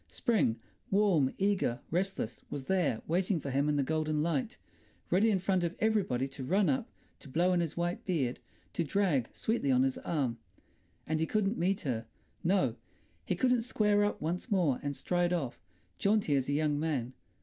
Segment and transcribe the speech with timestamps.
[0.07, 4.57] Spring—warm, eager, restless—was there, waiting for him in the golden light,
[5.11, 6.89] ready in front of everybody to run up,
[7.19, 8.39] to blow in his white beard,
[8.73, 10.39] to drag sweetly on his arm.
[11.05, 12.07] And he couldn't meet her,
[12.43, 12.77] no;
[13.27, 15.61] he couldn't square up once more and stride off,
[15.99, 17.13] jaunty as a young man.